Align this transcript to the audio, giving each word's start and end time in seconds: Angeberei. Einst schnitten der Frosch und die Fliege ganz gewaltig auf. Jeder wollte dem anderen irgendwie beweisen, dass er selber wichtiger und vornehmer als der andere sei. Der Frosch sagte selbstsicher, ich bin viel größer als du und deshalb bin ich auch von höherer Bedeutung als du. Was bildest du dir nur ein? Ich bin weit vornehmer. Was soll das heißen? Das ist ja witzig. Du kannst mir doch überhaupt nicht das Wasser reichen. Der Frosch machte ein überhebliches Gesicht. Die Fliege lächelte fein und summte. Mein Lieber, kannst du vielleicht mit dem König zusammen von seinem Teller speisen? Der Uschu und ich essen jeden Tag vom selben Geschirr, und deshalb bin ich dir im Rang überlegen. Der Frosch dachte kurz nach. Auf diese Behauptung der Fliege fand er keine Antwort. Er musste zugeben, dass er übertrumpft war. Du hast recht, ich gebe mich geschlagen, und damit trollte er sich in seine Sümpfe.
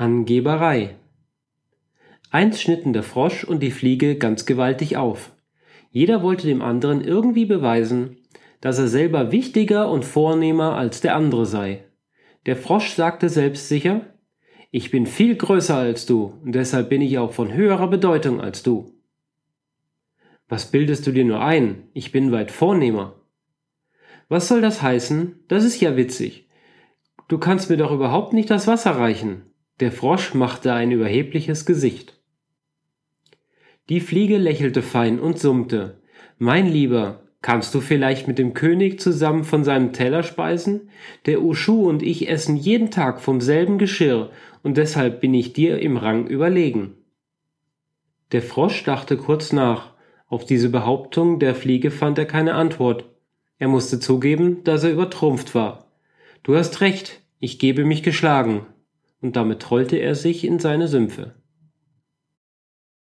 Angeberei. 0.00 0.94
Einst 2.30 2.62
schnitten 2.62 2.92
der 2.92 3.02
Frosch 3.02 3.42
und 3.42 3.64
die 3.64 3.72
Fliege 3.72 4.14
ganz 4.14 4.46
gewaltig 4.46 4.96
auf. 4.96 5.32
Jeder 5.90 6.22
wollte 6.22 6.46
dem 6.46 6.62
anderen 6.62 7.02
irgendwie 7.02 7.46
beweisen, 7.46 8.16
dass 8.60 8.78
er 8.78 8.86
selber 8.86 9.32
wichtiger 9.32 9.90
und 9.90 10.04
vornehmer 10.04 10.76
als 10.76 11.00
der 11.00 11.16
andere 11.16 11.46
sei. 11.46 11.82
Der 12.46 12.54
Frosch 12.54 12.94
sagte 12.94 13.28
selbstsicher, 13.28 14.02
ich 14.70 14.92
bin 14.92 15.04
viel 15.04 15.34
größer 15.34 15.76
als 15.76 16.06
du 16.06 16.32
und 16.44 16.54
deshalb 16.54 16.90
bin 16.90 17.02
ich 17.02 17.18
auch 17.18 17.32
von 17.32 17.52
höherer 17.52 17.88
Bedeutung 17.88 18.40
als 18.40 18.62
du. 18.62 18.92
Was 20.48 20.70
bildest 20.70 21.08
du 21.08 21.10
dir 21.10 21.24
nur 21.24 21.40
ein? 21.40 21.88
Ich 21.92 22.12
bin 22.12 22.30
weit 22.30 22.52
vornehmer. 22.52 23.14
Was 24.28 24.46
soll 24.46 24.60
das 24.60 24.80
heißen? 24.80 25.40
Das 25.48 25.64
ist 25.64 25.80
ja 25.80 25.96
witzig. 25.96 26.48
Du 27.26 27.38
kannst 27.38 27.68
mir 27.68 27.78
doch 27.78 27.90
überhaupt 27.90 28.32
nicht 28.32 28.48
das 28.48 28.68
Wasser 28.68 28.92
reichen. 28.92 29.42
Der 29.80 29.92
Frosch 29.92 30.34
machte 30.34 30.72
ein 30.72 30.90
überhebliches 30.90 31.64
Gesicht. 31.64 32.20
Die 33.88 34.00
Fliege 34.00 34.36
lächelte 34.36 34.82
fein 34.82 35.20
und 35.20 35.38
summte. 35.38 36.02
Mein 36.36 36.66
Lieber, 36.66 37.22
kannst 37.42 37.74
du 37.74 37.80
vielleicht 37.80 38.26
mit 38.26 38.38
dem 38.38 38.54
König 38.54 39.00
zusammen 39.00 39.44
von 39.44 39.62
seinem 39.62 39.92
Teller 39.92 40.24
speisen? 40.24 40.90
Der 41.26 41.42
Uschu 41.42 41.88
und 41.88 42.02
ich 42.02 42.28
essen 42.28 42.56
jeden 42.56 42.90
Tag 42.90 43.20
vom 43.20 43.40
selben 43.40 43.78
Geschirr, 43.78 44.30
und 44.64 44.76
deshalb 44.76 45.20
bin 45.20 45.32
ich 45.32 45.52
dir 45.52 45.78
im 45.78 45.96
Rang 45.96 46.26
überlegen. 46.26 46.94
Der 48.32 48.42
Frosch 48.42 48.82
dachte 48.82 49.16
kurz 49.16 49.52
nach. 49.52 49.94
Auf 50.26 50.44
diese 50.44 50.70
Behauptung 50.70 51.38
der 51.38 51.54
Fliege 51.54 51.92
fand 51.92 52.18
er 52.18 52.26
keine 52.26 52.54
Antwort. 52.54 53.04
Er 53.58 53.68
musste 53.68 54.00
zugeben, 54.00 54.64
dass 54.64 54.82
er 54.82 54.90
übertrumpft 54.90 55.54
war. 55.54 55.92
Du 56.42 56.56
hast 56.56 56.80
recht, 56.80 57.20
ich 57.38 57.58
gebe 57.58 57.84
mich 57.84 58.02
geschlagen, 58.02 58.66
und 59.20 59.36
damit 59.36 59.60
trollte 59.60 59.96
er 59.96 60.14
sich 60.14 60.44
in 60.44 60.58
seine 60.58 60.88
Sümpfe. 60.88 61.34